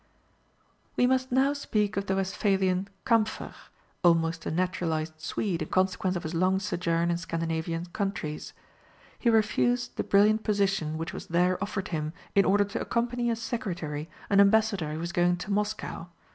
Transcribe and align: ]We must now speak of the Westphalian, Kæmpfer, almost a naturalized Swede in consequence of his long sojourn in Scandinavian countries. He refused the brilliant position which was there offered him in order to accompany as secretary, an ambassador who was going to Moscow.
]We 0.97 1.05
must 1.05 1.31
now 1.31 1.53
speak 1.53 1.95
of 1.95 2.07
the 2.07 2.15
Westphalian, 2.15 2.87
Kæmpfer, 3.05 3.53
almost 4.03 4.47
a 4.47 4.49
naturalized 4.49 5.19
Swede 5.21 5.61
in 5.61 5.67
consequence 5.67 6.15
of 6.15 6.23
his 6.23 6.33
long 6.33 6.57
sojourn 6.57 7.11
in 7.11 7.17
Scandinavian 7.19 7.85
countries. 7.85 8.53
He 9.19 9.29
refused 9.29 9.97
the 9.97 10.03
brilliant 10.03 10.43
position 10.43 10.97
which 10.97 11.13
was 11.13 11.27
there 11.27 11.61
offered 11.63 11.89
him 11.89 12.13
in 12.33 12.45
order 12.45 12.63
to 12.63 12.81
accompany 12.81 13.29
as 13.29 13.39
secretary, 13.39 14.09
an 14.27 14.39
ambassador 14.39 14.91
who 14.93 14.97
was 14.99 15.11
going 15.11 15.37
to 15.37 15.51
Moscow. 15.51 16.07